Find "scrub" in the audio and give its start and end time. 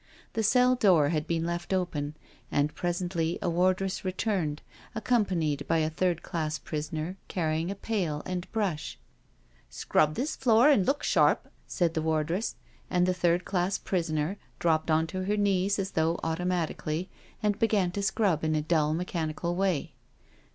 9.83-10.15, 18.01-18.43